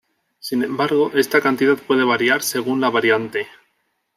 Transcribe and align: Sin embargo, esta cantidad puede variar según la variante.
Sin 0.39 0.63
embargo, 0.63 1.11
esta 1.13 1.39
cantidad 1.41 1.77
puede 1.77 2.03
variar 2.03 2.41
según 2.41 2.81
la 2.81 2.89
variante. 2.89 3.45